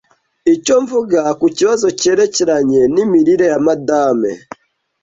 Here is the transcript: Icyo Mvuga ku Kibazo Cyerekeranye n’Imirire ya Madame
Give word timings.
Icyo 0.53 0.75
Mvuga 0.83 1.19
ku 1.39 1.47
Kibazo 1.57 1.87
Cyerekeranye 1.99 2.81
n’Imirire 2.93 3.45
ya 3.51 3.59
Madame 3.67 4.29